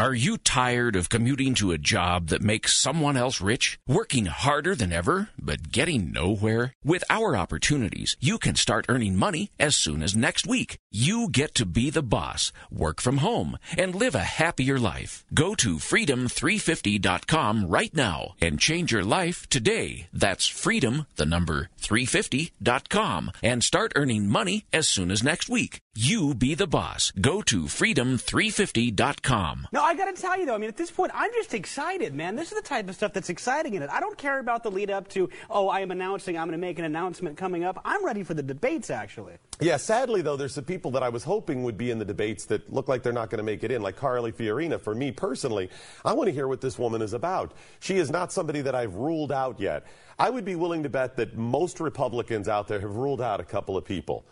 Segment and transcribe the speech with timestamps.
[0.00, 3.78] Are you tired of commuting to a job that makes someone else rich?
[3.86, 6.72] Working harder than ever, but getting nowhere?
[6.82, 10.78] With our opportunities, you can start earning money as soon as next week.
[10.90, 15.26] You get to be the boss, work from home, and live a happier life.
[15.34, 20.08] Go to freedom350.com right now and change your life today.
[20.14, 25.82] That's freedom, the number 350.com, and start earning money as soon as next week.
[26.02, 27.12] You be the boss.
[27.20, 29.68] Go to freedom350.com.
[29.70, 32.14] No, I got to tell you though, I mean, at this point, I'm just excited,
[32.14, 32.36] man.
[32.36, 33.90] This is the type of stuff that's exciting in it.
[33.90, 36.66] I don't care about the lead up to, oh, I am announcing, I'm going to
[36.66, 37.82] make an announcement coming up.
[37.84, 39.34] I'm ready for the debates, actually.
[39.60, 42.46] Yeah, sadly though, there's some people that I was hoping would be in the debates
[42.46, 44.80] that look like they're not going to make it in, like Carly Fiorina.
[44.80, 45.68] For me personally,
[46.02, 47.52] I want to hear what this woman is about.
[47.78, 49.84] She is not somebody that I've ruled out yet.
[50.18, 53.44] I would be willing to bet that most Republicans out there have ruled out a
[53.44, 54.24] couple of people.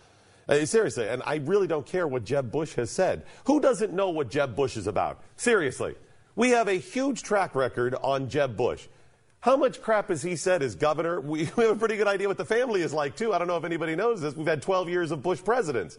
[0.49, 3.25] Uh, seriously, and I really don't care what Jeb Bush has said.
[3.45, 5.23] Who doesn't know what Jeb Bush is about?
[5.37, 5.95] Seriously.
[6.37, 8.87] We have a huge track record on Jeb Bush.
[9.41, 11.21] How much crap has he said as governor?
[11.21, 13.35] We, we have a pretty good idea what the family is like, too.
[13.35, 14.35] I don't know if anybody knows this.
[14.35, 15.99] We've had 12 years of Bush presidents.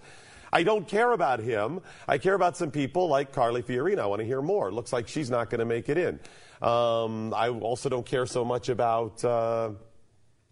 [0.52, 1.82] I don't care about him.
[2.08, 4.00] I care about some people like Carly Fiorina.
[4.00, 4.72] I want to hear more.
[4.72, 6.20] Looks like she's not going to make it in.
[6.68, 9.72] Um, I also don't care so much about uh,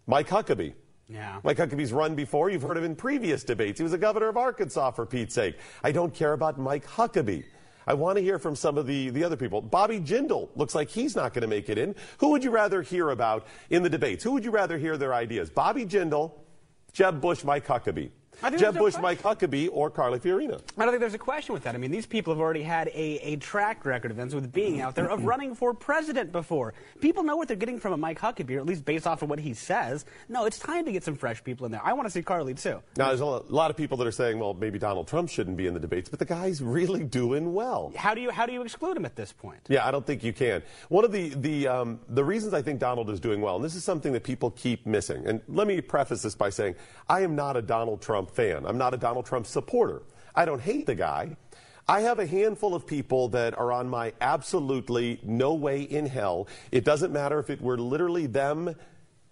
[0.06, 0.74] Mike Huckabee.
[1.08, 1.40] Yeah.
[1.42, 2.50] Mike Huckabee's run before.
[2.50, 3.78] You've heard of him in previous debates.
[3.78, 5.56] He was a governor of Arkansas, for Pete's sake.
[5.82, 7.44] I don't care about Mike Huckabee.
[7.86, 9.62] I want to hear from some of the, the other people.
[9.62, 11.94] Bobby Jindal looks like he's not going to make it in.
[12.18, 14.22] Who would you rather hear about in the debates?
[14.22, 15.48] Who would you rather hear their ideas?
[15.48, 16.32] Bobby Jindal,
[16.92, 18.10] Jeb Bush, Mike Huckabee.
[18.56, 20.60] Jeb Bush, Mike Huckabee, or Carly Fiorina.
[20.76, 21.74] I don't think there's a question with that.
[21.74, 24.94] I mean, these people have already had a, a track record of with being out
[24.94, 26.74] there of running for president before.
[27.00, 29.30] People know what they're getting from a Mike Huckabee, or at least based off of
[29.30, 30.04] what he says.
[30.28, 31.80] No, it's time to get some fresh people in there.
[31.84, 32.80] I want to see Carly too.
[32.96, 35.66] Now, there's a lot of people that are saying, well, maybe Donald Trump shouldn't be
[35.66, 37.92] in the debates, but the guy's really doing well.
[37.96, 39.60] How do you how do you exclude him at this point?
[39.68, 40.62] Yeah, I don't think you can.
[40.88, 43.74] One of the the um, the reasons I think Donald is doing well, and this
[43.74, 45.26] is something that people keep missing.
[45.26, 46.74] And let me preface this by saying,
[47.08, 48.66] I am not a Donald Trump fan.
[48.66, 50.02] I'm not a Donald Trump supporter.
[50.34, 51.36] I don't hate the guy.
[51.88, 56.46] I have a handful of people that are on my absolutely no way in hell.
[56.70, 58.76] It doesn't matter if it were literally them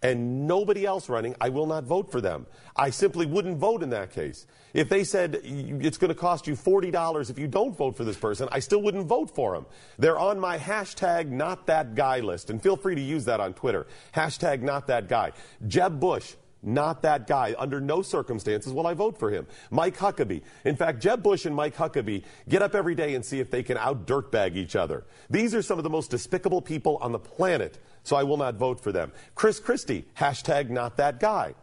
[0.02, 2.46] and nobody else running, I will not vote for them.
[2.76, 4.46] I simply wouldn't vote in that case.
[4.74, 8.16] If they said it's going to cost you $40 if you don't vote for this
[8.16, 9.66] person, I still wouldn't vote for them.
[9.98, 13.54] They're on my hashtag not that guy list, and feel free to use that on
[13.54, 13.86] Twitter.
[14.14, 15.32] Hashtag not that guy.
[15.66, 16.34] Jeb Bush,
[16.66, 17.54] not that guy.
[17.58, 19.46] Under no circumstances will I vote for him.
[19.70, 20.42] Mike Huckabee.
[20.64, 23.62] In fact, Jeb Bush and Mike Huckabee get up every day and see if they
[23.62, 25.04] can out dirtbag each other.
[25.30, 28.56] These are some of the most despicable people on the planet, so I will not
[28.56, 29.12] vote for them.
[29.34, 31.54] Chris Christie, hashtag not that guy.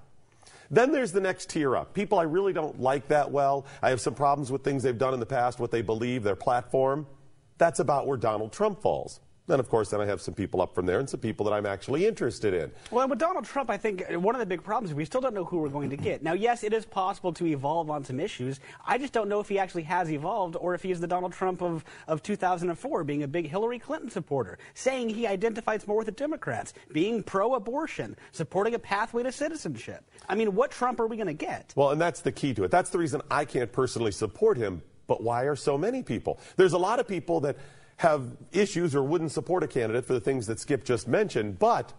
[0.72, 1.94] Then there's the next tier up.
[1.94, 3.66] People I really don't like that well.
[3.82, 6.36] I have some problems with things they've done in the past, what they believe, their
[6.36, 7.06] platform.
[7.60, 9.20] That's about where Donald Trump falls.
[9.46, 11.52] Then, of course, then I have some people up from there and some people that
[11.52, 12.72] I'm actually interested in.
[12.92, 15.34] Well, with Donald Trump, I think one of the big problems is we still don't
[15.34, 16.24] know who we're going to get.
[16.24, 18.62] Now, yes, it is possible to evolve on some issues.
[18.88, 21.34] I just don't know if he actually has evolved or if he is the Donald
[21.34, 26.06] Trump of, of 2004, being a big Hillary Clinton supporter, saying he identifies more with
[26.06, 30.06] the Democrats, being pro abortion, supporting a pathway to citizenship.
[30.30, 31.74] I mean, what Trump are we going to get?
[31.76, 32.72] Well, and that's the key to it.
[32.72, 34.82] That's the reason I can't personally support him.
[35.06, 36.40] But why are so many people?
[36.56, 37.58] There's a lot of people that
[38.04, 41.94] have issues or wouldn't support a candidate for the things that Skip just mentioned, but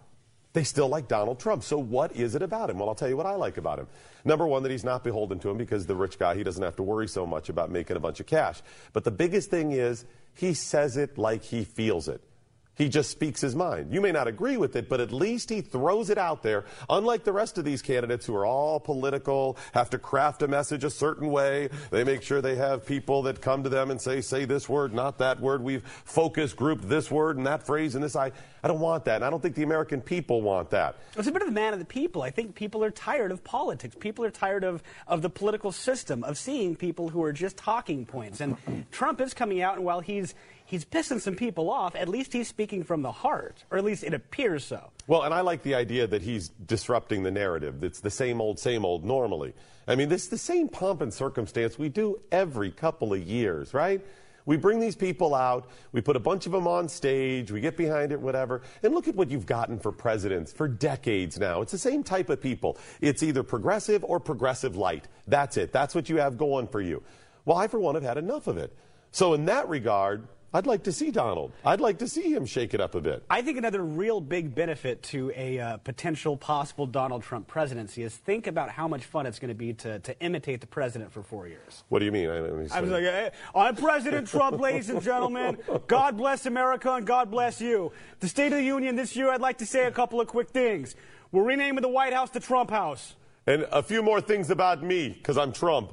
[0.52, 1.64] they still like Donald Trump.
[1.64, 2.78] So what is it about him?
[2.78, 3.88] Well, I'll tell you what I like about him.
[4.24, 6.76] Number one, that he's not beholden to him because the rich guy, he doesn't have
[6.76, 8.62] to worry so much about making a bunch of cash.
[8.92, 10.04] But the biggest thing is
[10.34, 12.20] he says it like he feels it.
[12.76, 13.92] He just speaks his mind.
[13.92, 16.64] You may not agree with it, but at least he throws it out there.
[16.90, 20.82] Unlike the rest of these candidates who are all political, have to craft a message
[20.82, 21.68] a certain way.
[21.90, 24.92] They make sure they have people that come to them and say, say this word,
[24.92, 25.62] not that word.
[25.62, 28.16] We've focus grouped this word and that phrase and this.
[28.16, 28.32] I,
[28.62, 29.16] I don't want that.
[29.16, 30.96] And I don't think the American people want that.
[31.16, 32.22] It's a bit of the man of the people.
[32.22, 33.94] I think people are tired of politics.
[33.98, 38.04] People are tired of, of the political system, of seeing people who are just talking
[38.04, 38.40] points.
[38.40, 38.56] And
[38.90, 40.34] Trump is coming out, and while he's
[40.64, 41.94] he's pissing some people off.
[41.94, 44.90] At least he's speaking from the heart, or at least it appears so.
[45.06, 47.84] Well, and I like the idea that he's disrupting the narrative.
[47.84, 49.54] It's the same old, same old normally.
[49.86, 53.74] I mean, this is the same pomp and circumstance we do every couple of years,
[53.74, 54.00] right?
[54.46, 57.78] We bring these people out, we put a bunch of them on stage, we get
[57.78, 61.62] behind it, whatever, and look at what you've gotten for presidents for decades now.
[61.62, 62.76] It's the same type of people.
[63.00, 65.08] It's either progressive or progressive light.
[65.26, 65.72] That's it.
[65.72, 67.02] That's what you have going for you.
[67.46, 68.76] Well, I, for one, have had enough of it.
[69.12, 71.50] So, in that regard, I'd like to see Donald.
[71.64, 73.24] I'd like to see him shake it up a bit.
[73.28, 78.14] I think another real big benefit to a uh, potential possible Donald Trump presidency is
[78.16, 81.24] think about how much fun it's going to be to, to imitate the president for
[81.24, 81.82] four years.
[81.88, 82.30] What do you mean?
[82.30, 85.58] I, I was like, hey, I'm President Trump, ladies and gentlemen.
[85.88, 87.90] God bless America and God bless you.
[88.20, 90.50] The State of the Union this year, I'd like to say a couple of quick
[90.50, 90.94] things.
[91.32, 93.16] We're renaming the White House the Trump House.
[93.48, 95.92] And a few more things about me, because I'm Trump.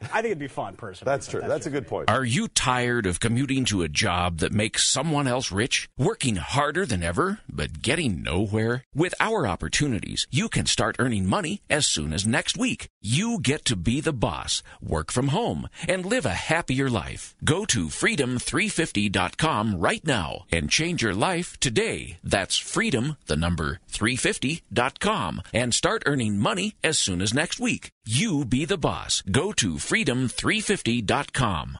[0.00, 1.12] I think it'd be fun, personally.
[1.12, 1.40] That's true.
[1.40, 2.08] That's, that's a good point.
[2.08, 5.88] Are you tired of commuting to a job that makes someone else rich?
[5.98, 8.84] Working harder than ever, but getting nowhere?
[8.94, 12.88] With our opportunities, you can start earning money as soon as next week.
[13.00, 17.34] You get to be the boss, work from home, and live a happier life.
[17.44, 22.18] Go to freedom350.com right now and change your life today.
[22.22, 27.90] That's freedom, the number 350.com, and start earning money as soon as next week.
[28.10, 29.22] You be the boss.
[29.30, 31.76] Go to freedom350.com.